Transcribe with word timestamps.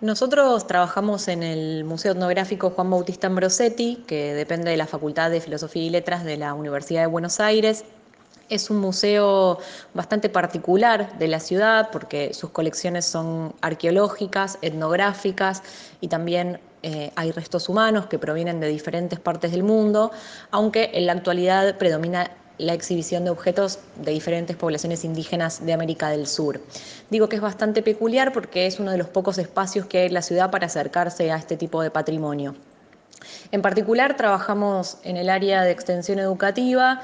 Nosotros 0.00 0.66
trabajamos 0.66 1.28
en 1.28 1.42
el 1.42 1.84
Museo 1.84 2.12
Etnográfico 2.12 2.70
Juan 2.70 2.88
Bautista 2.88 3.26
Ambrosetti, 3.26 4.02
que 4.06 4.32
depende 4.32 4.70
de 4.70 4.78
la 4.78 4.86
Facultad 4.86 5.30
de 5.30 5.42
Filosofía 5.42 5.82
y 5.82 5.90
Letras 5.90 6.24
de 6.24 6.38
la 6.38 6.54
Universidad 6.54 7.02
de 7.02 7.06
Buenos 7.06 7.38
Aires. 7.38 7.84
Es 8.48 8.70
un 8.70 8.78
museo 8.78 9.58
bastante 9.92 10.30
particular 10.30 11.18
de 11.18 11.28
la 11.28 11.38
ciudad 11.38 11.90
porque 11.92 12.32
sus 12.32 12.48
colecciones 12.48 13.04
son 13.04 13.54
arqueológicas, 13.60 14.56
etnográficas 14.62 15.62
y 16.00 16.08
también 16.08 16.60
eh, 16.82 17.12
hay 17.14 17.30
restos 17.32 17.68
humanos 17.68 18.06
que 18.06 18.18
provienen 18.18 18.58
de 18.58 18.68
diferentes 18.68 19.20
partes 19.20 19.52
del 19.52 19.64
mundo, 19.64 20.12
aunque 20.50 20.92
en 20.94 21.04
la 21.04 21.12
actualidad 21.12 21.76
predomina 21.76 22.30
la 22.60 22.74
exhibición 22.74 23.24
de 23.24 23.30
objetos 23.30 23.78
de 23.96 24.12
diferentes 24.12 24.56
poblaciones 24.56 25.04
indígenas 25.04 25.64
de 25.64 25.72
América 25.72 26.10
del 26.10 26.26
Sur. 26.26 26.60
Digo 27.10 27.28
que 27.28 27.36
es 27.36 27.42
bastante 27.42 27.82
peculiar 27.82 28.32
porque 28.32 28.66
es 28.66 28.78
uno 28.78 28.90
de 28.90 28.98
los 28.98 29.08
pocos 29.08 29.38
espacios 29.38 29.86
que 29.86 29.98
hay 29.98 30.06
en 30.06 30.14
la 30.14 30.22
ciudad 30.22 30.50
para 30.50 30.66
acercarse 30.66 31.30
a 31.32 31.36
este 31.36 31.56
tipo 31.56 31.82
de 31.82 31.90
patrimonio. 31.90 32.54
En 33.50 33.62
particular, 33.62 34.16
trabajamos 34.16 34.98
en 35.02 35.16
el 35.16 35.28
área 35.28 35.62
de 35.62 35.70
extensión 35.70 36.18
educativa 36.18 37.02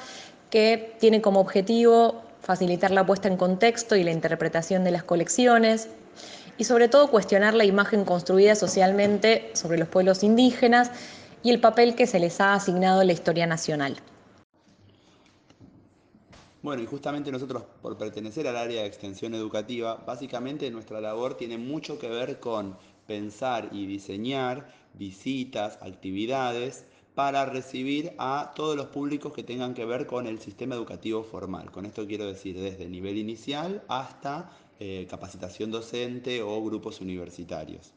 que 0.50 0.94
tiene 1.00 1.20
como 1.20 1.40
objetivo 1.40 2.22
facilitar 2.40 2.90
la 2.90 3.04
puesta 3.04 3.28
en 3.28 3.36
contexto 3.36 3.96
y 3.96 4.04
la 4.04 4.12
interpretación 4.12 4.84
de 4.84 4.92
las 4.92 5.02
colecciones 5.02 5.88
y 6.58 6.64
sobre 6.64 6.88
todo 6.88 7.10
cuestionar 7.10 7.54
la 7.54 7.64
imagen 7.64 8.04
construida 8.04 8.54
socialmente 8.54 9.50
sobre 9.54 9.78
los 9.78 9.88
pueblos 9.88 10.22
indígenas 10.22 10.90
y 11.42 11.50
el 11.50 11.60
papel 11.60 11.94
que 11.94 12.06
se 12.06 12.18
les 12.18 12.40
ha 12.40 12.54
asignado 12.54 13.00
en 13.00 13.08
la 13.08 13.12
historia 13.12 13.46
nacional. 13.46 13.96
Bueno, 16.66 16.82
y 16.82 16.86
justamente 16.86 17.30
nosotros, 17.30 17.62
por 17.80 17.96
pertenecer 17.96 18.48
al 18.48 18.56
área 18.56 18.80
de 18.82 18.88
extensión 18.88 19.34
educativa, 19.34 20.02
básicamente 20.04 20.68
nuestra 20.72 21.00
labor 21.00 21.36
tiene 21.36 21.58
mucho 21.58 21.96
que 21.96 22.08
ver 22.08 22.40
con 22.40 22.76
pensar 23.06 23.68
y 23.70 23.86
diseñar 23.86 24.74
visitas, 24.94 25.78
actividades 25.80 26.84
para 27.14 27.46
recibir 27.46 28.14
a 28.18 28.52
todos 28.56 28.76
los 28.76 28.86
públicos 28.86 29.32
que 29.32 29.44
tengan 29.44 29.74
que 29.74 29.84
ver 29.84 30.08
con 30.08 30.26
el 30.26 30.40
sistema 30.40 30.74
educativo 30.74 31.22
formal. 31.22 31.70
Con 31.70 31.86
esto 31.86 32.04
quiero 32.04 32.26
decir 32.26 32.58
desde 32.58 32.88
nivel 32.88 33.16
inicial 33.16 33.84
hasta 33.86 34.50
eh, 34.80 35.06
capacitación 35.08 35.70
docente 35.70 36.42
o 36.42 36.64
grupos 36.64 37.00
universitarios. 37.00 37.92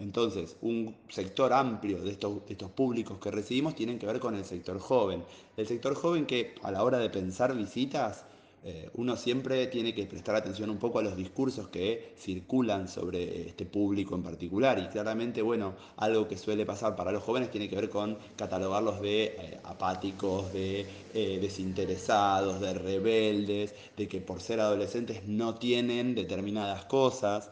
Entonces, 0.00 0.56
un 0.60 0.96
sector 1.08 1.52
amplio 1.52 2.02
de 2.02 2.10
estos, 2.10 2.40
públicos 2.74 3.18
que 3.18 3.30
recibimos 3.30 3.76
tienen 3.76 3.98
que 3.98 4.06
ver 4.06 4.18
con 4.18 4.34
el 4.34 4.44
sector 4.44 4.78
joven. 4.80 5.22
El 5.56 5.66
sector 5.66 5.94
joven 5.94 6.26
que 6.26 6.54
a 6.62 6.72
la 6.72 6.82
hora 6.82 6.98
de 6.98 7.10
pensar 7.10 7.54
visitas, 7.54 8.24
eh, 8.64 8.90
uno 8.94 9.16
siempre 9.16 9.66
tiene 9.68 9.94
que 9.94 10.06
prestar 10.06 10.34
atención 10.34 10.70
un 10.70 10.78
poco 10.78 10.98
a 10.98 11.02
los 11.02 11.16
discursos 11.16 11.68
que 11.68 12.14
circulan 12.16 12.88
sobre 12.88 13.46
este 13.46 13.66
público 13.66 14.16
en 14.16 14.24
particular. 14.24 14.80
Y 14.80 14.88
claramente, 14.88 15.42
bueno, 15.42 15.74
algo 15.98 16.26
que 16.26 16.38
suele 16.38 16.66
pasar 16.66 16.96
para 16.96 17.12
los 17.12 17.22
jóvenes 17.22 17.52
tiene 17.52 17.68
que 17.68 17.76
ver 17.76 17.88
con 17.88 18.18
catalogarlos 18.36 19.00
de 19.00 19.24
eh, 19.24 19.60
apáticos, 19.62 20.52
de 20.52 20.86
eh, 21.12 21.38
desinteresados, 21.40 22.60
de 22.60 22.74
rebeldes, 22.74 23.74
de 23.96 24.08
que 24.08 24.20
por 24.20 24.40
ser 24.40 24.58
adolescentes 24.58 25.28
no 25.28 25.54
tienen 25.54 26.16
determinadas 26.16 26.86
cosas. 26.86 27.50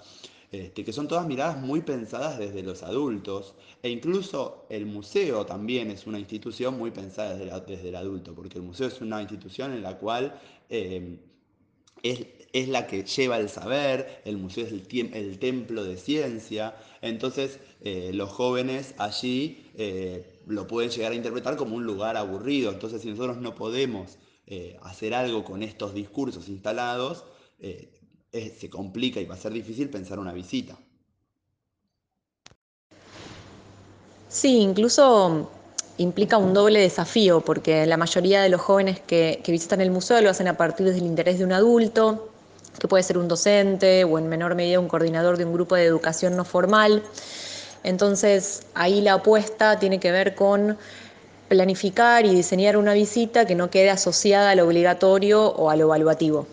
Este, 0.53 0.85
que 0.85 0.93
son 0.93 1.09
todas 1.09 1.27
miradas 1.27 1.59
muy 1.59 1.81
pensadas 1.81 2.39
desde 2.39 2.63
los 2.63 2.83
adultos, 2.83 3.55
e 3.83 3.89
incluso 3.89 4.67
el 4.69 4.85
museo 4.85 5.47
también 5.47 5.91
es 5.91 6.07
una 6.07 6.19
institución 6.19 6.77
muy 6.77 6.91
pensada 6.91 7.35
desde, 7.39 7.89
el 7.89 7.97
adulto, 7.97 8.35
porque 8.35 8.59
el 8.59 8.65
museo 8.65 8.89
es 8.89 9.01
una 9.01 9.23
institución 9.23 9.73
en 9.73 9.83
la 9.83 9.97
cual 9.97 10.39
em, 10.69 11.17
es, 12.03 12.69
la 12.69 12.87
que 12.87 13.03
lleva 13.05 13.39
el 13.39 13.49
saber, 13.49 14.21
el 14.27 14.37
museo 14.37 14.67
es 14.67 14.73
el, 14.73 15.39
templo 15.39 15.85
de 15.85 15.97
ciencia, 15.97 16.77
entonces 17.01 17.59
eh, 17.81 18.11
los 18.13 18.29
jóvenes 18.29 18.95
allí 18.99 19.71
eh, 19.75 20.39
lo 20.47 20.67
pueden 20.67 20.91
llegar 20.91 21.13
a 21.13 21.15
interpretar 21.15 21.57
como 21.57 21.77
un 21.77 21.87
lugar 21.87 22.19
aburrido, 22.19 22.71
entonces 22.73 23.01
si 23.01 23.09
nosotros 23.09 23.39
no 23.39 23.55
podemos 23.55 24.19
eh, 24.47 24.77
hacer 24.83 25.15
algo 25.15 25.45
con 25.45 25.63
estos 25.63 25.95
discursos 25.95 26.51
instalados, 26.51 27.25
se 28.33 28.71
complica 28.71 29.21
y 29.21 29.27
va 29.27 29.35
a 29.35 29.39
ser 29.39 29.53
difícil 29.53 29.91
pensar 29.91 30.19
una 30.19 30.33
visita. 30.33 30.77
Sí, 34.29 34.61
incluso 34.61 35.51
implica 35.99 36.39
un 36.39 36.55
doble 36.55 36.81
desafío, 36.81 37.43
porque 37.43 37.85
la 37.85 37.99
mayoría 37.99 38.41
de 38.41 38.49
los 38.49 38.63
jóvenes 38.63 39.01
que, 39.01 39.43
visitan 39.47 39.83
el 39.83 39.91
museo 39.91 40.23
lo 40.23 40.31
hacen 40.31 40.49
a 40.49 40.57
partir 40.57 40.91
del 40.91 41.03
interés 41.03 41.39
de 41.39 41.45
un 41.45 41.53
adulto, 41.53 42.31
que 42.79 42.89
puede 42.89 43.03
ser 43.03 43.19
un 43.19 43.29
docente 43.29 44.05
o 44.05 44.19
en 44.19 44.31
menor 44.31 44.55
medida 44.55 44.81
un 44.81 44.89
coordinador 44.89 45.37
de 45.37 45.45
un 45.45 45.53
grupo 45.53 45.75
de 45.75 45.85
educación 45.85 46.35
no 46.35 46.47
formal. 46.47 47.03
Entonces, 47.85 48.63
ahí 48.73 49.03
la 49.03 49.15
apuesta 49.15 49.79
tiene 49.79 50.01
que 50.01 50.11
ver 50.11 50.35
con 50.35 50.79
planificar 51.49 52.25
y 52.25 52.35
diseñar 52.35 52.79
una 52.79 52.95
visita 52.95 53.45
que 53.45 53.55
no 53.55 53.69
quede 53.69 53.91
asociada 53.91 54.53
a 54.53 54.55
lo 54.55 54.67
obligatorio 54.67 55.45
o 55.45 55.69
a 55.69 55.77
lo 55.77 55.85
evaluativo. 55.85 56.47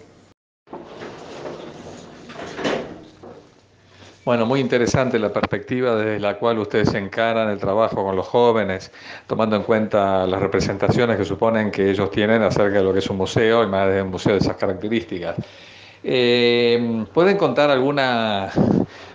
Bueno, 4.29 4.45
muy 4.45 4.59
interesante 4.59 5.17
la 5.17 5.33
perspectiva 5.33 5.95
desde 5.95 6.19
la 6.19 6.37
cual 6.37 6.59
ustedes 6.59 6.93
encaran 6.93 7.49
el 7.49 7.57
trabajo 7.57 8.03
con 8.05 8.15
los 8.15 8.27
jóvenes, 8.27 8.91
tomando 9.25 9.55
en 9.55 9.63
cuenta 9.63 10.27
las 10.27 10.39
representaciones 10.39 11.17
que 11.17 11.25
suponen 11.25 11.71
que 11.71 11.89
ellos 11.89 12.11
tienen 12.11 12.43
acerca 12.43 12.77
de 12.77 12.83
lo 12.83 12.93
que 12.93 12.99
es 12.99 13.09
un 13.09 13.17
museo 13.17 13.63
y 13.63 13.65
más 13.65 13.91
de 13.91 14.03
un 14.03 14.11
museo 14.11 14.33
de 14.33 14.37
esas 14.37 14.55
características. 14.55 15.35
Eh, 16.03 17.05
¿Pueden 17.11 17.37
contar 17.37 17.71
alguna, 17.71 18.51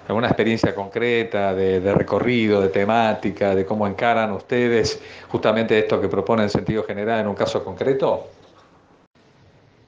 alguna 0.09 0.27
experiencia 0.27 0.75
concreta 0.75 1.55
de, 1.55 1.79
de, 1.79 1.95
recorrido, 1.95 2.61
de 2.61 2.71
temática, 2.71 3.55
de 3.55 3.65
cómo 3.65 3.87
encaran 3.87 4.33
ustedes 4.33 5.01
justamente 5.29 5.79
esto 5.79 6.01
que 6.01 6.09
proponen 6.09 6.47
en 6.47 6.51
sentido 6.51 6.83
general 6.83 7.21
en 7.21 7.29
un 7.29 7.37
caso 7.37 7.63
concreto? 7.63 8.31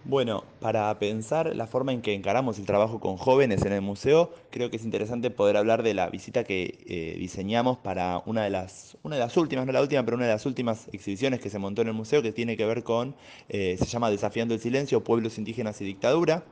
Bueno, 0.09 0.45
para 0.61 0.97
pensar 1.01 1.57
la 1.57 1.67
forma 1.67 1.93
en 1.93 2.01
que 2.01 2.15
encaramos 2.15 2.61
el 2.61 2.65
trabajo 2.65 3.01
con 3.01 3.17
jóvenes 3.17 3.65
en 3.65 3.73
el 3.73 3.81
museo, 3.83 4.33
creo 4.51 4.71
que 4.71 4.77
es 4.77 4.85
interesante 4.85 5.31
poder 5.31 5.57
hablar 5.57 5.83
de 5.83 5.95
la 5.95 6.09
visita 6.11 6.45
que 6.45 6.79
eh, 6.87 7.17
diseñamos 7.19 7.79
para 7.79 8.23
una 8.25 8.45
de, 8.45 8.51
las, 8.51 8.97
una 9.03 9.17
de 9.17 9.23
las 9.23 9.37
últimas, 9.37 9.67
no 9.67 9.73
la 9.73 9.81
última, 9.81 10.05
pero 10.05 10.17
una 10.17 10.27
de 10.27 10.33
las 10.33 10.47
últimas 10.47 10.87
exhibiciones 10.93 11.41
que 11.41 11.51
se 11.51 11.59
montó 11.59 11.83
en 11.83 11.89
el 11.89 11.95
museo, 11.95 12.23
que 12.23 12.31
tiene 12.31 12.57
que 12.57 12.65
ver 12.65 12.85
con, 12.85 13.17
eh, 13.49 13.77
se 13.81 13.87
llama 13.87 14.09
Desafiando 14.09 14.55
el 14.55 14.61
Silencio, 14.61 15.03
Pueblos 15.03 15.39
Indígenas 15.39 15.81
y 15.81 15.85
Dictadura, 15.85 16.45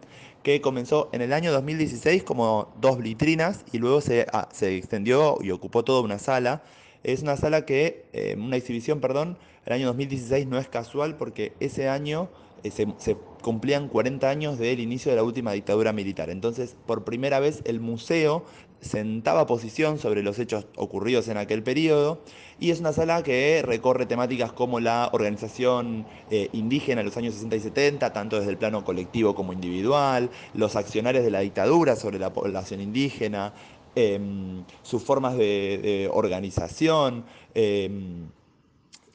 que 0.42 0.60
comenzó 0.60 1.08
en 1.12 1.22
el 1.22 1.32
año 1.32 1.52
2016 1.52 2.24
como 2.24 2.74
dos 2.80 2.98
vitrinas 2.98 3.64
y 3.70 3.78
luego 3.78 4.00
se, 4.00 4.26
ah, 4.32 4.48
se 4.50 4.76
extendió 4.76 5.38
y 5.40 5.52
ocupó 5.52 5.84
toda 5.84 6.00
una 6.00 6.18
sala. 6.18 6.64
Es 7.04 7.22
una 7.22 7.36
sala 7.36 7.64
que, 7.64 8.06
eh, 8.14 8.34
una 8.36 8.56
exhibición, 8.56 8.98
perdón, 8.98 9.38
el 9.64 9.74
año 9.74 9.86
2016 9.86 10.48
no 10.48 10.58
es 10.58 10.66
casual 10.66 11.16
porque 11.16 11.52
ese 11.60 11.88
año 11.88 12.30
se, 12.70 12.86
se 12.98 13.16
cumplían 13.42 13.88
40 13.88 14.28
años 14.28 14.58
del 14.58 14.80
inicio 14.80 15.10
de 15.10 15.16
la 15.16 15.22
última 15.22 15.52
dictadura 15.52 15.92
militar. 15.92 16.30
Entonces, 16.30 16.76
por 16.86 17.04
primera 17.04 17.40
vez, 17.40 17.62
el 17.64 17.80
museo 17.80 18.44
sentaba 18.84 19.46
posición 19.46 19.98
sobre 19.98 20.22
los 20.22 20.38
hechos 20.38 20.66
ocurridos 20.76 21.28
en 21.28 21.38
aquel 21.38 21.62
periodo 21.62 22.20
y 22.60 22.70
es 22.70 22.80
una 22.80 22.92
sala 22.92 23.22
que 23.22 23.62
recorre 23.64 24.06
temáticas 24.06 24.52
como 24.52 24.78
la 24.78 25.08
organización 25.12 26.06
eh, 26.30 26.50
indígena 26.52 27.00
en 27.00 27.06
los 27.06 27.16
años 27.16 27.34
60 27.34 27.56
y 27.56 27.60
70, 27.60 28.12
tanto 28.12 28.36
desde 28.36 28.50
el 28.50 28.58
plano 28.58 28.84
colectivo 28.84 29.34
como 29.34 29.52
individual, 29.52 30.30
los 30.52 30.76
accionarios 30.76 31.24
de 31.24 31.30
la 31.30 31.40
dictadura 31.40 31.96
sobre 31.96 32.18
la 32.18 32.32
población 32.32 32.80
indígena, 32.80 33.54
em, 33.94 34.64
sus 34.82 35.02
formas 35.02 35.36
de, 35.36 36.08
organización. 36.12 37.24
Em, 37.54 38.28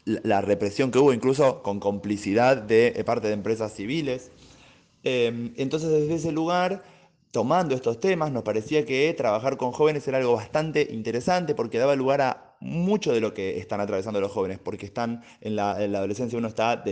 la 0.06 0.42
represión 0.42 0.92
que 0.92 1.00
hubo, 1.00 1.14
incluso 1.14 1.62
con 1.62 1.80
complicidad 1.80 2.58
de 2.58 3.04
parte 3.06 3.28
de 3.28 3.34
empresas 3.34 3.74
civiles. 3.74 4.32
Em, 5.04 5.54
entonces, 5.58 5.90
desde 5.90 6.16
ese 6.16 6.32
lugar, 6.32 6.84
tomando 7.32 7.76
estos 7.76 8.00
temas, 8.00 8.32
nos 8.32 8.44
parecía 8.44 8.86
que 8.86 9.14
trabajar 9.14 9.58
con 9.58 9.72
jóvenes 9.72 10.08
era 10.08 10.18
algo 10.18 10.34
bastante 10.34 10.88
interesante 10.92 11.56
porque 11.56 11.78
daba 11.78 11.96
lugar 11.96 12.22
a 12.22 12.56
mucho 12.60 13.14
de 13.14 13.22
lo 13.22 13.34
que 13.34 13.58
están 13.60 13.80
atravesando 13.82 14.20
los 14.20 14.32
jóvenes, 14.32 14.60
porque 14.60 14.86
están 14.86 15.24
en 15.42 15.56
la, 15.56 15.72
adolescencia, 15.72 16.38
uno 16.38 16.48
está 16.48 16.84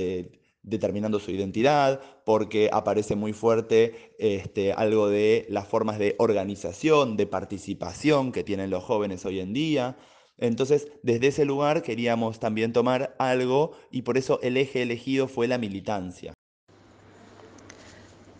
determinando 0.64 1.20
su 1.20 1.32
identidad, 1.32 2.00
porque 2.26 2.70
aparece 2.72 3.16
muy 3.16 3.34
fuerte 3.34 4.14
este, 4.18 4.74
algo 4.74 5.10
de 5.10 5.46
las 5.50 5.68
formas 5.68 6.00
de 6.00 6.16
organización, 6.20 7.18
de 7.18 7.28
participación 7.28 8.32
que 8.32 8.44
tienen 8.44 8.70
los 8.70 8.84
jóvenes 8.84 9.26
hoy 9.26 9.40
en 9.40 9.54
día. 9.54 9.98
Entonces, 10.38 10.88
desde 11.04 11.28
ese 11.28 11.46
lugar 11.46 11.82
queríamos 11.82 12.40
también 12.40 12.74
tomar 12.74 13.16
algo 13.18 13.72
y 13.92 14.04
por 14.04 14.18
eso 14.18 14.40
el 14.44 14.58
eje 14.58 14.84
elegido 14.84 15.28
fue 15.28 15.48
la 15.48 15.58
militancia. 15.58 16.34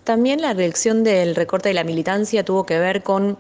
También 0.04 0.42
la 0.42 0.54
reacción 0.54 1.04
del 1.04 1.36
recorte 1.36 1.70
de 1.70 1.76
la 1.76 1.84
militancia 1.84 2.46
tuvo 2.46 2.66
que 2.66 2.80
ver 2.80 3.04
con 3.04 3.38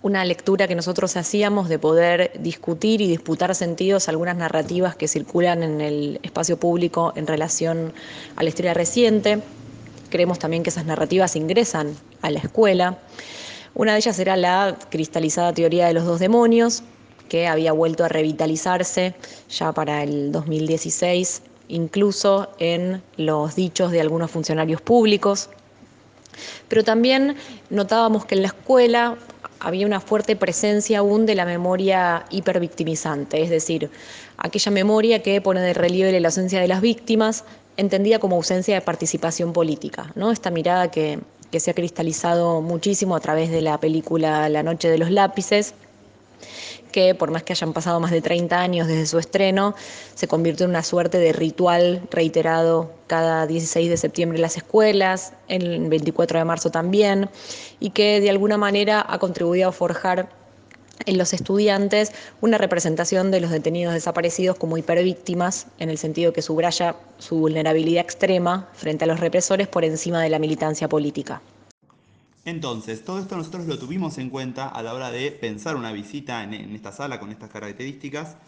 una 0.00 0.24
lectura 0.24 0.68
que 0.68 0.74
nosotros 0.74 1.16
hacíamos 1.16 1.68
de 1.68 1.78
poder 1.78 2.32
discutir 2.40 3.00
y 3.00 3.08
disputar 3.08 3.54
sentidos 3.54 4.08
algunas 4.08 4.36
narrativas 4.36 4.94
que 4.94 5.08
circulan 5.08 5.62
en 5.62 5.80
el 5.80 6.20
espacio 6.22 6.56
público 6.58 7.12
en 7.16 7.26
relación 7.26 7.92
a 8.36 8.42
la 8.44 8.48
historia 8.48 8.74
reciente. 8.74 9.40
Creemos 10.08 10.38
también 10.38 10.62
que 10.62 10.70
esas 10.70 10.86
narrativas 10.86 11.36
ingresan 11.36 11.94
a 12.22 12.30
la 12.30 12.38
escuela 12.38 12.98
Una 13.74 13.92
de 13.92 13.98
ellas 13.98 14.18
era 14.18 14.36
la 14.36 14.78
cristalizada 14.88 15.52
teoría 15.52 15.86
de 15.88 15.92
los 15.92 16.04
dos 16.04 16.20
demonios, 16.20 16.82
que 17.28 17.46
había 17.46 17.72
vuelto 17.72 18.04
a 18.04 18.08
revitalizarse 18.08 19.14
ya 19.50 19.72
para 19.72 20.02
el 20.02 20.32
2016, 20.32 21.42
incluso 21.68 22.48
en 22.58 23.02
los 23.16 23.54
dichos 23.54 23.92
de 23.92 24.00
algunos 24.00 24.30
funcionarios 24.30 24.80
públicos. 24.80 25.50
Pero 26.68 26.84
también 26.84 27.36
notábamos 27.70 28.24
que 28.24 28.34
en 28.34 28.42
la 28.42 28.48
escuela 28.48 29.16
había 29.60 29.86
una 29.86 30.00
fuerte 30.00 30.36
presencia 30.36 31.00
aún 31.00 31.26
de 31.26 31.34
la 31.34 31.44
memoria 31.44 32.24
hipervictimizante, 32.30 33.42
es 33.42 33.50
decir, 33.50 33.90
aquella 34.36 34.70
memoria 34.70 35.22
que 35.22 35.40
pone 35.40 35.60
de 35.60 35.74
relieve 35.74 36.18
la 36.20 36.28
ausencia 36.28 36.60
de 36.60 36.68
las 36.68 36.80
víctimas, 36.80 37.44
entendida 37.76 38.18
como 38.18 38.36
ausencia 38.36 38.74
de 38.74 38.80
participación 38.80 39.52
política, 39.52 40.12
¿no? 40.14 40.30
Esta 40.30 40.50
mirada 40.50 40.90
que, 40.90 41.18
que 41.50 41.60
se 41.60 41.70
ha 41.70 41.74
cristalizado 41.74 42.60
muchísimo 42.60 43.16
a 43.16 43.20
través 43.20 43.50
de 43.50 43.62
la 43.62 43.78
película 43.78 44.48
La 44.48 44.62
Noche 44.62 44.88
de 44.88 44.98
los 44.98 45.10
Lápices, 45.10 45.74
que 46.88 47.14
por 47.14 47.30
más 47.30 47.42
que 47.42 47.52
hayan 47.52 47.72
pasado 47.72 48.00
más 48.00 48.10
de 48.10 48.20
30 48.20 48.60
años 48.60 48.86
desde 48.86 49.06
su 49.06 49.18
estreno, 49.18 49.74
se 50.14 50.28
convirtió 50.28 50.64
en 50.64 50.70
una 50.70 50.82
suerte 50.82 51.18
de 51.18 51.32
ritual 51.32 52.02
reiterado 52.10 52.90
cada 53.06 53.46
16 53.46 53.88
de 53.88 53.96
septiembre 53.96 54.36
en 54.36 54.42
las 54.42 54.56
escuelas, 54.56 55.32
el 55.48 55.88
24 55.88 56.38
de 56.38 56.44
marzo 56.44 56.70
también, 56.70 57.30
y 57.80 57.90
que 57.90 58.20
de 58.20 58.30
alguna 58.30 58.56
manera 58.56 59.04
ha 59.08 59.18
contribuido 59.18 59.68
a 59.68 59.72
forjar 59.72 60.28
en 61.06 61.18
los 61.18 61.32
estudiantes 61.32 62.12
una 62.40 62.58
representación 62.58 63.30
de 63.30 63.40
los 63.40 63.50
detenidos 63.50 63.94
desaparecidos 63.94 64.56
como 64.56 64.76
hipervíctimas, 64.78 65.66
en 65.78 65.90
el 65.90 65.98
sentido 65.98 66.32
que 66.32 66.42
subraya 66.42 66.96
su 67.18 67.36
vulnerabilidad 67.36 68.02
extrema 68.02 68.68
frente 68.74 69.04
a 69.04 69.06
los 69.06 69.20
represores 69.20 69.68
por 69.68 69.84
encima 69.84 70.22
de 70.22 70.28
la 70.28 70.38
militancia 70.38 70.88
política. 70.88 71.40
Entonces, 72.48 73.04
todo 73.04 73.18
esto 73.18 73.36
nosotros 73.36 73.66
lo 73.66 73.78
tuvimos 73.78 74.16
en 74.16 74.30
cuenta 74.30 74.68
a 74.68 74.82
la 74.82 74.94
hora 74.94 75.10
de 75.10 75.32
pensar 75.32 75.76
una 75.76 75.92
visita 75.92 76.42
en, 76.42 76.54
esta 76.74 76.92
sala 76.92 77.20
con 77.20 77.30
estas 77.30 77.50
características. 77.50 78.38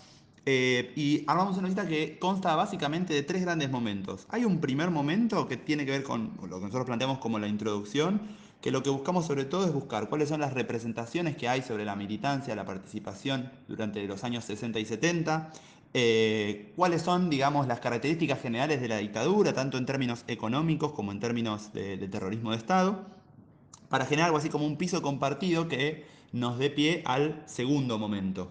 Eh, 0.46 0.94
y 0.96 1.22
armamos 1.26 1.58
una 1.58 1.68
visita 1.68 1.86
que 1.86 2.18
consta 2.18 2.56
básicamente 2.56 3.12
de 3.12 3.22
tres 3.22 3.42
grandes 3.42 3.70
momentos. 3.70 4.26
Hay 4.30 4.46
un 4.46 4.58
primer 4.58 4.90
momento 4.90 5.46
que 5.46 5.58
tiene 5.58 5.84
que 5.84 5.90
ver 5.90 6.02
con 6.02 6.32
lo 6.40 6.56
que 6.56 6.64
nosotros 6.64 6.86
planteamos 6.86 7.18
como 7.18 7.38
la 7.38 7.46
introducción, 7.46 8.22
que 8.62 8.70
lo 8.70 8.82
que 8.82 8.88
buscamos 8.88 9.26
sobre 9.26 9.44
todo 9.44 9.66
es 9.66 9.72
buscar 9.74 10.08
cuáles 10.08 10.30
son 10.30 10.40
las 10.40 10.54
representaciones 10.54 11.36
que 11.36 11.46
hay 11.50 11.60
sobre 11.60 11.84
la 11.84 11.94
militancia, 11.94 12.56
la 12.56 12.64
participación 12.64 13.52
durante 13.68 14.02
los 14.06 14.24
años 14.24 14.46
60 14.46 14.80
y 14.80 14.86
70, 14.86 15.52
eh, 15.92 16.72
cuáles 16.74 17.02
son, 17.02 17.28
digamos, 17.28 17.66
las 17.66 17.80
características 17.80 18.40
generales 18.40 18.80
de 18.80 18.88
la 18.88 18.96
dictadura, 18.96 19.52
tanto 19.52 19.76
en 19.76 19.84
términos 19.84 20.24
económicos 20.26 20.92
como 20.92 21.12
en 21.12 21.20
términos 21.20 21.74
de 21.74 22.08
terrorismo 22.08 22.52
de 22.52 22.56
Estado 22.56 23.19
para 23.90 24.06
generar 24.06 24.28
algo 24.28 24.38
así 24.38 24.48
como 24.48 24.64
un 24.64 24.76
piso 24.76 25.02
compartido 25.02 25.68
que 25.68 26.06
nos 26.32 26.58
dé 26.58 26.70
pie 26.70 27.02
al 27.04 27.42
segundo 27.46 27.98
momento. 27.98 28.50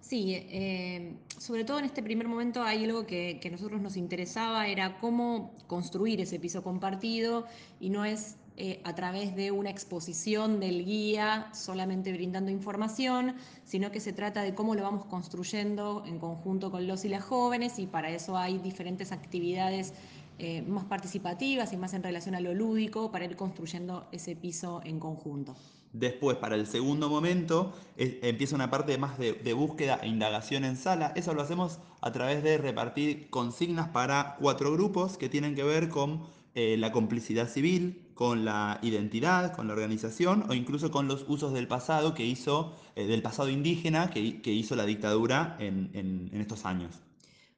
Sí, 0.00 0.34
eh, 0.34 1.14
sobre 1.36 1.64
todo 1.64 1.80
en 1.80 1.86
este 1.86 2.00
primer 2.00 2.28
momento 2.28 2.62
hay 2.62 2.84
algo 2.84 3.06
que, 3.06 3.40
a 3.44 3.48
nosotros 3.48 3.80
nos 3.80 3.96
interesaba, 3.96 4.68
era 4.68 4.98
cómo 4.98 5.52
construir 5.66 6.20
ese 6.20 6.38
piso 6.38 6.62
compartido 6.62 7.46
y 7.80 7.90
no 7.90 8.04
es 8.04 8.36
eh, 8.58 8.80
a 8.84 8.94
través 8.94 9.34
de 9.34 9.50
una 9.50 9.70
exposición 9.70 10.60
del 10.60 10.84
guía 10.84 11.50
solamente 11.52 12.12
brindando 12.12 12.52
información, 12.52 13.34
sino 13.64 13.90
que 13.90 13.98
se 13.98 14.12
trata 14.12 14.42
de 14.42 14.54
cómo 14.54 14.76
lo 14.76 14.82
vamos 14.82 15.06
construyendo 15.06 16.04
en 16.06 16.20
conjunto 16.20 16.70
con 16.70 16.86
los 16.86 17.04
y 17.04 17.08
las 17.08 17.24
jóvenes 17.24 17.78
y 17.80 17.86
para 17.86 18.10
eso 18.10 18.36
hay 18.36 18.58
diferentes 18.58 19.10
actividades 19.12 19.92
eh, 20.38 20.62
más 20.62 20.84
participativas 20.84 21.72
y 21.72 21.76
más 21.76 21.94
en 21.94 22.02
relación 22.02 22.34
a 22.34 22.40
lo 22.40 22.54
lúdico 22.54 23.10
para 23.10 23.24
ir 23.24 23.36
construyendo 23.36 24.06
ese 24.12 24.36
piso 24.36 24.80
en 24.84 25.00
conjunto. 25.00 25.56
Después, 25.92 26.36
para 26.36 26.56
el 26.56 26.66
segundo 26.66 27.08
momento, 27.08 27.72
empieza 27.96 28.54
una 28.54 28.70
parte 28.70 28.98
más 28.98 29.18
de, 29.18 29.52
búsqueda 29.54 29.98
e 30.02 30.08
indagación 30.08 30.64
en 30.64 30.76
sala. 30.76 31.12
Eso 31.16 31.32
lo 31.32 31.40
hacemos 31.40 31.78
a 32.02 32.12
través 32.12 32.42
de 32.42 32.58
repartir 32.58 33.30
consignas 33.30 33.88
para 33.88 34.36
cuatro 34.38 34.70
grupos 34.72 35.16
que 35.16 35.30
tienen 35.30 35.54
que 35.54 35.62
ver 35.62 35.88
con 35.88 36.24
eh, 36.54 36.76
la 36.76 36.92
complicidad 36.92 37.48
civil, 37.48 38.02
con 38.12 38.44
la 38.44 38.78
identidad, 38.82 39.54
con 39.54 39.68
la 39.68 39.72
organización 39.72 40.44
o 40.50 40.54
incluso 40.54 40.90
con 40.90 41.08
los 41.08 41.24
usos 41.28 41.54
del 41.54 41.66
pasado 41.66 42.12
que 42.12 42.26
hizo, 42.26 42.76
eh, 42.94 43.06
del 43.06 43.22
pasado 43.22 43.48
indígena 43.48 44.10
que, 44.10 44.20
hizo 44.20 44.76
la 44.76 44.84
dictadura 44.84 45.56
en 45.58 46.30
estos 46.34 46.66
años. 46.66 47.05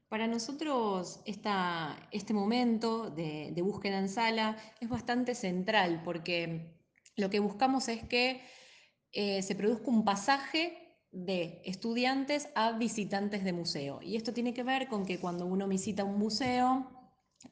Para 0.08 0.26
nosotros 0.26 1.20
este 1.26 2.32
momento 2.32 3.10
de, 3.10 3.54
búsqueda 3.62 3.98
en 3.98 4.08
sala 4.08 4.56
es 4.80 4.88
bastante 4.88 5.34
central 5.34 6.00
porque 6.02 6.78
lo 7.16 7.28
que 7.28 7.40
buscamos 7.40 7.88
es 7.88 8.02
que 8.04 8.40
eh, 9.12 9.42
se 9.42 9.54
produzca 9.54 9.90
un 9.90 10.04
pasaje 10.04 10.78
de 11.10 11.60
estudiantes 11.64 12.48
a 12.54 12.72
visitantes 12.72 13.44
de 13.44 13.52
museo. 13.52 14.00
Y 14.02 14.16
esto 14.16 14.32
tiene 14.32 14.54
que 14.54 14.62
ver 14.62 14.88
con 14.88 15.04
que 15.04 15.20
cuando 15.20 15.44
uno 15.44 15.68
visita 15.68 16.04
un 16.04 16.18
museo, 16.18 16.90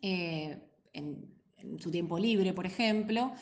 eh, 0.01 0.59
en, 0.95 1.35
en 1.59 1.79
su 1.79 1.91
tiempo 1.91 2.19
libre, 2.19 2.55
por 2.55 2.65
ejemplo, 2.65 3.33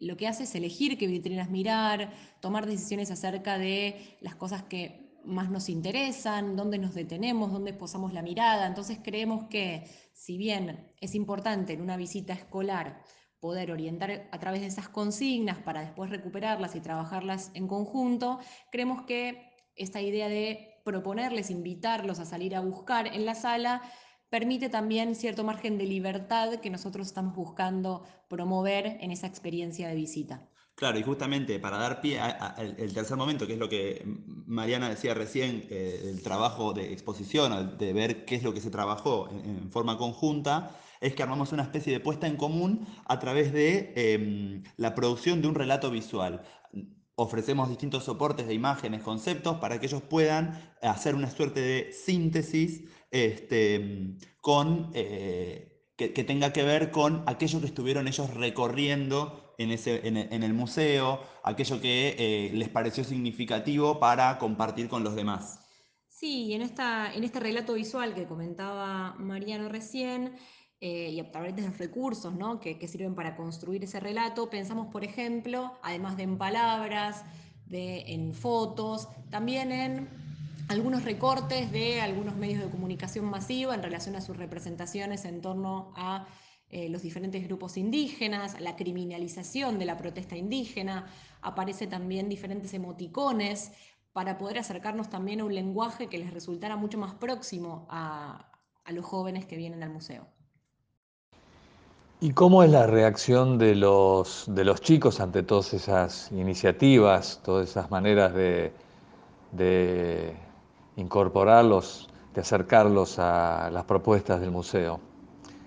lo 0.00 0.16
que 0.16 0.28
hace 0.28 0.44
es 0.44 0.54
elegir 0.54 0.98
qué 0.98 1.08
vitrinas 1.08 1.50
mirar, 1.50 2.12
tomar 2.40 2.66
decisiones 2.66 3.10
acerca 3.10 3.58
de 3.58 4.16
las 4.20 4.36
cosas 4.36 4.62
que 4.64 5.01
más 5.24 5.50
nos 5.50 5.68
interesan, 5.68 6.56
dónde 6.56 6.78
nos 6.78 6.94
detenemos, 6.94 7.52
dónde 7.52 7.72
posamos 7.72 8.12
la 8.12 8.22
mirada. 8.22 8.66
Entonces 8.66 8.98
creemos 9.02 9.48
que 9.48 9.84
si 10.12 10.36
bien 10.36 10.92
es 11.00 11.14
importante 11.14 11.72
en 11.72 11.80
una 11.80 11.96
visita 11.96 12.32
escolar 12.32 13.02
poder 13.40 13.72
orientar 13.72 14.28
a 14.30 14.38
través 14.38 14.60
de 14.60 14.68
esas 14.68 14.88
consignas 14.88 15.58
para 15.58 15.80
después 15.80 16.10
recuperarlas 16.10 16.76
y 16.76 16.80
trabajarlas 16.80 17.50
en 17.54 17.66
conjunto, 17.66 18.38
creemos 18.70 19.02
que 19.02 19.50
esta 19.74 20.00
idea 20.00 20.28
de 20.28 20.80
proponerles, 20.84 21.50
invitarlos 21.50 22.18
a 22.20 22.24
salir 22.24 22.54
a 22.54 22.60
buscar 22.60 23.08
en 23.08 23.26
la 23.26 23.34
sala, 23.34 23.82
permite 24.28 24.68
también 24.68 25.14
cierto 25.14 25.44
margen 25.44 25.76
de 25.76 25.86
libertad 25.86 26.60
que 26.60 26.70
nosotros 26.70 27.08
estamos 27.08 27.34
buscando 27.34 28.04
promover 28.28 28.98
en 29.00 29.10
esa 29.10 29.26
experiencia 29.26 29.88
de 29.88 29.94
visita. 29.94 30.48
Claro, 30.74 30.98
y 30.98 31.02
justamente 31.02 31.58
para 31.60 31.76
dar 31.76 32.00
pie 32.00 32.18
al 32.18 32.92
tercer 32.92 33.16
momento, 33.16 33.46
que 33.46 33.52
es 33.52 33.58
lo 33.58 33.68
que 33.68 34.02
Mariana 34.46 34.88
decía 34.88 35.14
recién, 35.14 35.66
eh, 35.70 36.00
el 36.10 36.22
trabajo 36.22 36.72
de 36.72 36.92
exposición, 36.92 37.76
de 37.78 37.92
ver 37.92 38.24
qué 38.24 38.36
es 38.36 38.42
lo 38.42 38.52
que 38.52 38.60
se 38.60 38.70
trabajó 38.70 39.28
en, 39.30 39.70
forma 39.70 39.98
conjunta, 39.98 40.76
es 41.00 41.14
que 41.14 41.22
armamos 41.22 41.52
una 41.52 41.62
especie 41.62 41.92
de 41.92 42.00
puesta 42.00 42.26
en 42.26 42.36
común 42.36 42.86
a 43.04 43.18
través 43.18 43.52
de 43.52 43.92
em, 43.96 44.62
la 44.76 44.94
producción 44.94 45.42
de 45.42 45.48
un 45.48 45.54
relato 45.54 45.90
visual. 45.90 46.42
Ofrecemos 47.14 47.68
distintos 47.68 48.04
soportes 48.04 48.46
de 48.46 48.54
imágenes, 48.54 49.02
conceptos, 49.02 49.58
para 49.58 49.78
que 49.78 49.86
ellos 49.86 50.02
puedan 50.02 50.74
hacer 50.80 51.14
una 51.14 51.30
suerte 51.30 51.60
de 51.60 51.92
síntesis 51.92 52.84
este, 53.10 54.16
con, 54.40 54.90
eh, 54.94 55.84
que, 55.96 56.08
tenga 56.24 56.52
que 56.52 56.62
ver 56.62 56.90
con 56.90 57.22
aquello 57.26 57.60
que 57.60 57.66
estuvieron 57.66 58.08
ellos 58.08 58.32
recorriendo 58.34 59.41
en, 59.58 59.70
ese, 59.70 60.06
en, 60.06 60.42
el 60.42 60.54
museo, 60.54 61.20
aquello 61.42 61.80
que 61.80 62.16
eh, 62.18 62.50
les 62.54 62.68
pareció 62.68 63.04
significativo 63.04 63.98
para 63.98 64.38
compartir 64.38 64.88
con 64.88 65.04
los 65.04 65.14
demás. 65.14 65.60
Sí, 66.08 66.52
en, 66.52 66.62
esta, 66.62 67.12
en 67.12 67.24
este 67.24 67.40
relato 67.40 67.74
visual 67.74 68.14
que 68.14 68.26
comentaba 68.26 69.14
Mariano 69.18 69.68
recién, 69.68 70.36
eh, 70.80 71.10
y 71.10 71.20
a 71.20 71.30
través 71.30 71.54
de 71.54 71.62
los 71.62 71.78
recursos 71.78 72.34
¿no? 72.34 72.58
que, 72.58 72.76
que, 72.76 72.88
sirven 72.88 73.14
para 73.14 73.36
construir 73.36 73.84
ese 73.84 74.00
relato, 74.00 74.50
pensamos, 74.50 74.88
por 74.88 75.04
ejemplo, 75.04 75.78
además 75.82 76.16
de 76.16 76.24
en 76.24 76.38
palabras, 76.38 77.24
de, 77.66 78.00
en 78.12 78.34
fotos, 78.34 79.08
también 79.30 79.70
en 79.70 80.08
algunos 80.68 81.04
recortes 81.04 81.70
de 81.70 82.00
algunos 82.00 82.34
medios 82.36 82.64
de 82.64 82.70
comunicación 82.70 83.26
masiva 83.26 83.74
en 83.74 83.82
relación 83.82 84.16
a 84.16 84.20
sus 84.20 84.36
representaciones 84.36 85.24
en 85.24 85.40
torno 85.40 85.92
a 85.96 86.26
eh, 86.74 86.88
los 86.88 87.02
diferentes 87.02 87.44
grupos 87.44 87.76
indígenas, 87.76 88.58
la 88.58 88.76
criminalización 88.76 89.78
de 89.78 89.84
la 89.84 89.98
protesta 89.98 90.36
indígena, 90.36 91.04
aparece 91.42 91.86
también 91.86 92.30
diferentes 92.30 92.72
emoticones 92.72 93.72
para 94.14 94.38
poder 94.38 94.58
acercarnos 94.58 95.10
también 95.10 95.42
a 95.42 95.44
un 95.44 95.54
lenguaje 95.54 96.06
que 96.06 96.16
les 96.16 96.32
resultara 96.32 96.76
mucho 96.76 96.96
más 96.96 97.12
próximo 97.12 97.86
a, 97.90 98.48
los 98.86 99.04
jóvenes 99.04 99.44
que 99.44 99.56
vienen 99.56 99.82
al 99.82 99.90
museo. 99.90 100.26
¿Y 102.20 102.32
cómo 102.32 102.62
es 102.62 102.70
la 102.70 102.86
reacción 102.86 103.58
de 103.58 103.74
los, 103.74 104.46
de 104.48 104.64
los 104.64 104.80
chicos 104.80 105.20
ante 105.20 105.42
todas 105.42 105.74
esas 105.74 106.32
iniciativas, 106.32 107.42
todas 107.44 107.68
esas 107.68 107.90
maneras 107.90 108.32
de, 108.32 108.72
de 109.52 110.34
incorporarlos, 110.96 112.08
de 112.34 112.40
acercarlos 112.40 113.18
a 113.18 113.70
las 113.70 113.84
propuestas 113.84 114.40
del 114.40 114.50
museo? 114.50 115.11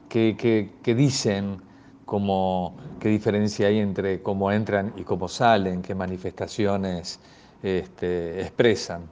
¿Qué, 0.10 0.70
dicen? 0.86 1.62
Cómo, 2.06 2.78
¿Qué 3.00 3.10
diferencia 3.10 3.68
hay 3.68 3.80
entre 3.80 4.22
cómo 4.22 4.52
entran 4.52 4.94
y 4.96 5.04
cómo 5.04 5.28
salen? 5.28 5.82
¿Qué 5.82 5.96
manifestaciones 5.96 7.20
este, 7.64 8.42
expresan? 8.42 9.10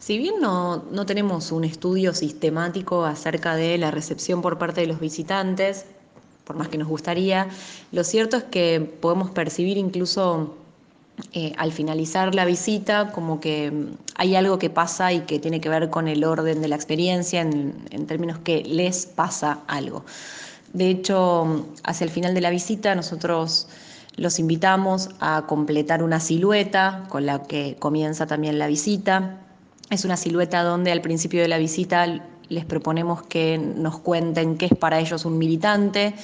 Si 0.00 0.18
bien 0.18 0.40
no, 0.40 0.82
no, 0.90 1.06
tenemos 1.06 1.52
un 1.52 1.62
estudio 1.62 2.12
sistemático 2.12 3.04
acerca 3.04 3.54
de 3.54 3.78
la 3.78 3.92
recepción 3.92 4.42
por 4.42 4.58
parte 4.58 4.80
de 4.80 4.88
los 4.88 4.98
visitantes, 4.98 5.86
por 6.44 6.56
más 6.56 6.68
que 6.68 6.78
nos 6.78 6.88
gustaría. 6.88 7.48
Lo 7.92 8.02
cierto 8.02 8.36
es 8.36 8.42
que 8.42 8.80
podemos 8.80 9.30
percibir 9.30 9.78
incluso 9.78 10.56
eh, 11.34 11.52
al 11.58 11.72
finalizar 11.72 12.34
la 12.34 12.44
visita 12.44 13.12
como 13.12 13.40
que 13.40 13.70
mm, 13.70 13.96
hay 14.16 14.34
algo 14.34 14.58
que 14.58 14.70
pasa 14.70 15.12
y 15.12 15.20
que 15.20 15.38
tiene 15.38 15.60
que 15.60 15.68
ver 15.68 15.90
con 15.90 16.08
el 16.08 16.24
orden 16.24 16.60
de 16.62 16.68
la 16.68 16.76
experiencia 16.76 17.40
en, 17.40 17.74
en 17.90 18.06
términos 18.06 18.38
que 18.38 18.62
les 18.64 19.06
pasa 19.06 19.60
algo. 19.66 20.04
De 20.72 20.88
hecho, 20.88 21.44
mm, 21.44 21.62
hacia 21.84 22.04
el 22.04 22.10
final 22.10 22.34
de 22.34 22.40
la 22.40 22.50
visita 22.50 22.94
nosotros 22.94 23.68
los 24.16 24.38
invitamos 24.38 25.10
a 25.20 25.44
completar 25.46 26.02
una 26.02 26.20
silueta 26.20 27.04
con 27.08 27.26
la 27.26 27.42
que 27.42 27.76
comienza 27.78 28.26
también 28.26 28.58
la 28.58 28.66
visita. 28.66 29.38
Es 29.90 30.04
una 30.04 30.16
silueta 30.16 30.62
donde 30.62 30.92
al 30.92 31.00
principio 31.00 31.42
de 31.42 31.48
la 31.48 31.58
visita 31.58 32.06
les 32.48 32.64
proponemos 32.64 33.22
que 33.22 33.58
nos 33.58 33.98
cuenten 34.00 34.58
qué 34.58 34.66
es 34.66 34.74
para 34.74 35.00
ellos 35.00 35.24
un 35.24 35.38
militante 35.38 36.14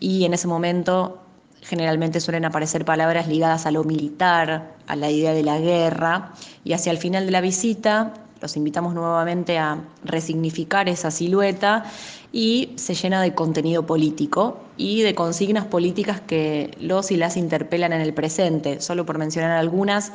y 0.00 0.24
en 0.24 0.34
ese 0.34 0.48
momento 0.48 1.20
generalmente 1.62 2.20
suelen 2.20 2.44
aparecer 2.44 2.84
palabras 2.84 3.28
ligadas 3.28 3.66
a 3.66 3.70
lo 3.70 3.84
militar, 3.84 4.74
a 4.86 4.96
la 4.96 5.10
idea 5.10 5.32
de 5.32 5.42
la 5.42 5.58
guerra 5.58 6.32
y 6.64 6.72
hacia 6.72 6.92
el 6.92 6.98
final 6.98 7.26
de 7.26 7.32
la 7.32 7.40
visita 7.40 8.14
los 8.40 8.56
invitamos 8.56 8.94
nuevamente 8.94 9.58
a 9.58 9.80
resignificar 10.04 10.88
esa 10.88 11.10
silueta 11.10 11.84
y 12.32 12.70
se 12.76 12.94
llena 12.94 13.22
de 13.22 13.34
contenido 13.34 13.86
político 13.86 14.60
y 14.76 15.02
de 15.02 15.14
consignas 15.14 15.66
políticas 15.66 16.20
que 16.20 16.70
los 16.80 17.10
y 17.10 17.16
las 17.16 17.36
interpelan 17.36 17.92
en 17.92 18.00
el 18.00 18.14
presente. 18.14 18.80
Solo 18.80 19.06
por 19.06 19.18
mencionar 19.18 19.52
algunas, 19.52 20.12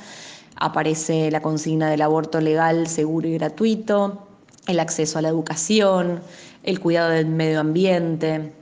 aparece 0.56 1.32
la 1.32 1.42
consigna 1.42 1.90
del 1.90 2.02
aborto 2.02 2.40
legal, 2.40 2.88
seguro 2.88 3.28
y 3.28 3.34
gratuito, 3.34 4.26
el 4.68 4.80
acceso 4.80 5.20
a 5.20 5.22
la 5.22 5.30
educación, 5.30 6.22
el 6.64 6.80
cuidado 6.80 7.10
del 7.10 7.26
medio 7.26 7.60
ambiente, 7.60 8.54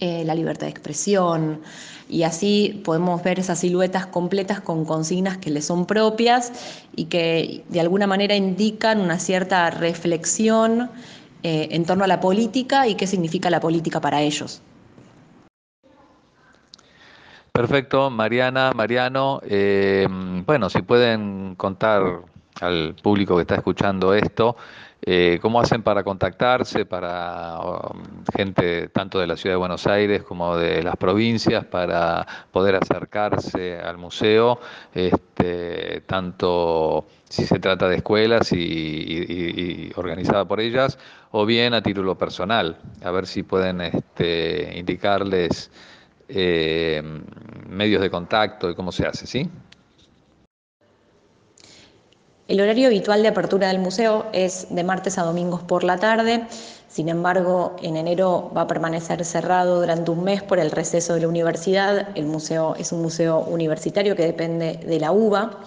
eh, 0.00 0.24
la 0.24 0.34
libertad 0.34 0.66
de 0.66 0.70
expresión, 0.70 1.60
y 2.08 2.22
así 2.24 2.82
podemos 2.84 3.22
ver 3.22 3.38
esas 3.38 3.60
siluetas 3.60 4.06
completas 4.06 4.60
con 4.60 4.84
consignas 4.84 5.38
que 5.38 5.50
les 5.50 5.64
son 5.64 5.86
propias 5.86 6.52
y 6.94 7.06
que 7.06 7.64
de 7.68 7.80
alguna 7.80 8.06
manera 8.06 8.34
indican 8.34 9.00
una 9.00 9.18
cierta 9.18 9.70
reflexión 9.70 10.90
eh, 11.42 11.68
en 11.70 11.84
torno 11.84 12.04
a 12.04 12.06
la 12.06 12.20
política 12.20 12.86
y 12.86 12.94
qué 12.94 13.06
significa 13.06 13.50
la 13.50 13.60
política 13.60 14.00
para 14.00 14.20
ellos. 14.20 14.60
Perfecto, 17.52 18.10
Mariana, 18.10 18.72
Mariano. 18.74 19.40
Eh, 19.44 20.08
bueno, 20.44 20.68
si 20.68 20.82
pueden 20.82 21.54
contar 21.54 22.22
al 22.60 22.94
público 23.02 23.36
que 23.36 23.42
está 23.42 23.54
escuchando 23.54 24.12
esto, 24.12 24.56
eh, 25.06 25.38
¿Cómo 25.42 25.60
hacen 25.60 25.82
para 25.82 26.02
contactarse, 26.02 26.86
para 26.86 27.60
um, 27.60 28.24
gente 28.34 28.88
tanto 28.88 29.20
de 29.20 29.26
la 29.26 29.36
ciudad 29.36 29.52
de 29.52 29.58
Buenos 29.58 29.86
Aires 29.86 30.22
como 30.22 30.56
de 30.56 30.82
las 30.82 30.96
provincias, 30.96 31.66
para 31.66 32.26
poder 32.50 32.76
acercarse 32.76 33.78
al 33.78 33.98
museo, 33.98 34.60
este, 34.94 36.00
tanto 36.06 37.06
si 37.28 37.44
se 37.44 37.58
trata 37.58 37.86
de 37.86 37.96
escuelas 37.96 38.50
y, 38.52 39.92
organizada 39.96 40.46
por 40.46 40.60
ellas, 40.60 40.98
o 41.32 41.44
bien 41.44 41.74
a 41.74 41.82
título 41.82 42.16
personal? 42.16 42.78
A 43.02 43.10
ver 43.10 43.26
si 43.26 43.42
pueden 43.42 43.82
este, 43.82 44.78
indicarles 44.78 45.70
eh, 46.30 47.02
medios 47.68 48.00
de 48.00 48.08
contacto 48.08 48.70
y 48.70 48.74
cómo 48.74 48.90
se 48.90 49.06
hace, 49.06 49.26
¿sí? 49.26 49.50
El 52.46 52.60
horario 52.60 52.88
habitual 52.88 53.22
de 53.22 53.28
apertura 53.28 53.68
del 53.68 53.78
museo 53.78 54.26
es 54.34 54.66
de 54.68 54.84
martes 54.84 55.16
a 55.16 55.22
domingos 55.22 55.62
por 55.62 55.82
la 55.82 55.96
tarde, 55.96 56.46
sin 56.88 57.08
embargo 57.08 57.74
en 57.82 57.96
enero 57.96 58.50
va 58.54 58.62
a 58.62 58.66
permanecer 58.66 59.24
cerrado 59.24 59.80
durante 59.80 60.10
un 60.10 60.24
mes 60.24 60.42
por 60.42 60.58
el 60.58 60.70
receso 60.70 61.14
de 61.14 61.20
la 61.20 61.28
universidad. 61.28 62.08
El 62.14 62.26
museo 62.26 62.74
es 62.76 62.92
un 62.92 63.00
museo 63.00 63.38
universitario 63.38 64.14
que 64.14 64.26
depende 64.26 64.76
de 64.76 65.00
la 65.00 65.10
UBA 65.10 65.58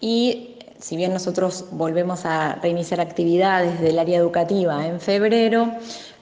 y 0.00 0.56
si 0.80 0.96
bien 0.96 1.12
nosotros 1.12 1.66
volvemos 1.72 2.24
a 2.24 2.54
reiniciar 2.62 3.02
actividades 3.02 3.78
del 3.78 3.98
área 3.98 4.16
educativa 4.16 4.86
en 4.86 5.00
febrero, 5.00 5.70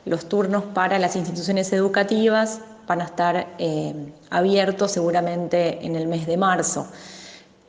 los 0.06 0.28
turnos 0.28 0.64
para 0.64 0.98
las 0.98 1.14
instituciones 1.14 1.72
educativas 1.72 2.62
van 2.88 3.00
a 3.00 3.04
estar 3.04 3.46
eh, 3.58 3.94
abiertos 4.28 4.90
seguramente 4.90 5.86
en 5.86 5.94
el 5.94 6.08
mes 6.08 6.26
de 6.26 6.36
marzo. 6.36 6.88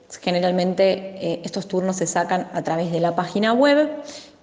Generalmente 0.09 1.33
eh, 1.33 1.41
estos 1.43 1.67
turnos 1.67 1.97
se 1.97 2.07
sacan 2.07 2.49
a 2.53 2.63
través 2.63 2.91
de 2.91 2.99
la 2.99 3.15
página 3.15 3.53
web 3.53 3.89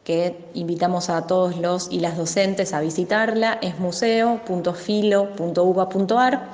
que 0.05 0.37
invitamos 0.53 1.09
a 1.09 1.27
todos 1.27 1.57
los 1.57 1.89
y 1.91 2.01
las 2.01 2.19
docentes 2.19 2.75
a 2.75 2.81
visitarla, 2.81 3.59
es 3.63 3.79
museo.filo.uba.ar. 3.79 6.51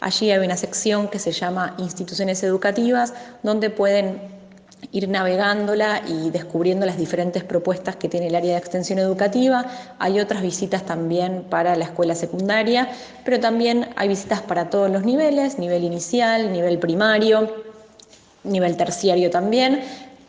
Allí 0.00 0.30
hay 0.30 0.44
una 0.44 0.56
sección 0.56 1.08
que 1.08 1.18
se 1.18 1.32
llama 1.32 1.74
Instituciones 1.78 2.44
Educativas, 2.44 3.14
donde 3.42 3.70
pueden 3.70 4.20
ir 4.90 5.08
navegándola 5.08 6.02
y 6.06 6.30
descubriendo 6.30 6.86
las 6.86 6.96
diferentes 6.96 7.44
propuestas 7.44 7.96
que 7.96 8.08
tiene 8.08 8.28
el 8.28 8.34
área 8.34 8.52
de 8.52 8.58
extensión 8.58 8.98
educativa. 8.98 9.64
Hay 9.98 10.20
otras 10.20 10.42
visitas 10.42 10.84
también 10.84 11.44
para 11.48 11.76
la 11.76 11.84
escuela 11.84 12.14
secundaria, 12.14 12.88
pero 13.24 13.40
también 13.40 13.88
hay 13.96 14.08
visitas 14.08 14.42
para 14.42 14.70
todos 14.70 14.90
los 14.90 15.04
niveles, 15.04 15.58
nivel 15.58 15.84
inicial, 15.84 16.52
nivel 16.52 16.78
primario, 16.78 17.71
nivel 18.44 18.76
terciario 18.76 19.30
también, 19.30 19.82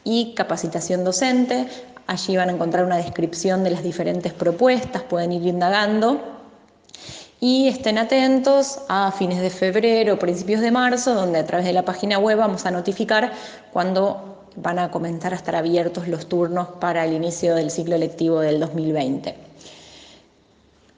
y 0.03 0.34
capacitación 0.34 1.03
docente. 1.03 1.67
Allí 2.08 2.36
van 2.36 2.50
a 2.50 2.53
encontrar 2.53 2.86
una 2.86 2.98
descripción 2.98 3.63
de 3.63 3.72
las 3.72 3.84
diferentes 3.84 4.34
propuestas, 4.34 5.03
pueden 5.03 5.32
ir 5.32 5.46
indagando. 5.48 6.22
Y 7.39 7.67
estén 7.67 7.98
atentos 7.98 8.79
a 8.88 9.12
fines 9.12 9.41
de 9.41 9.50
febrero, 9.50 10.17
principios 10.17 10.62
de 10.62 10.72
marzo, 10.72 11.13
donde 11.13 11.39
a 11.39 11.46
través 11.46 11.65
de 11.65 11.74
la 11.74 11.84
página 11.84 12.17
web 12.17 12.38
vamos 12.38 12.65
a 12.65 12.72
notificar 12.72 13.34
cuando 13.74 14.46
van 14.55 14.79
a 14.79 14.91
comenzar 14.91 15.34
a 15.34 15.36
estar 15.36 15.55
abiertos 15.55 16.08
los 16.08 16.27
turnos 16.27 16.67
para 16.79 17.05
el 17.05 17.13
inicio 17.13 17.55
del 17.55 17.72
ciclo 17.72 17.98
lectivo 17.98 18.39
del 18.39 18.60
2020. 18.60 19.36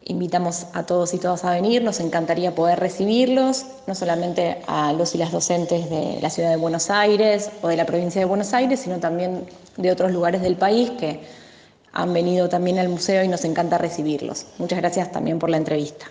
Invitamos 0.08 0.68
a 0.74 0.86
todos 0.86 1.16
y 1.16 1.18
todas 1.18 1.44
a 1.46 1.52
venir, 1.52 1.84
nos 1.84 2.00
encantaría 2.00 2.54
poder 2.54 2.80
recibirlos, 2.80 3.66
no 3.88 3.96
solamente 3.96 4.62
a 4.68 4.94
los 4.94 5.16
y 5.16 5.18
las 5.18 5.32
docentes 5.32 5.90
de 5.90 6.20
la 6.22 6.30
ciudad 6.30 6.52
de 6.52 6.58
Buenos 6.58 6.92
Aires 6.92 7.50
o 7.64 7.70
de 7.70 7.76
la 7.76 7.88
provincia 7.88 8.22
de 8.22 8.26
Buenos 8.26 8.54
Aires, 8.54 8.82
sino 8.82 9.00
también 9.00 9.48
de 9.78 9.92
otros 9.92 10.12
lugares 10.12 10.44
del 10.44 10.58
país 10.58 10.92
que 10.92 11.22
han 11.92 12.14
venido 12.14 12.50
también 12.50 12.78
al 12.78 12.90
museo 12.90 13.24
y 13.24 13.28
nos 13.28 13.46
encanta 13.46 13.80
recibirlos. 13.80 14.46
Muchas 14.60 14.78
gracias 14.78 15.12
también 15.12 15.40
por 15.40 15.50
la 15.50 15.58
entrevista. 15.58 16.06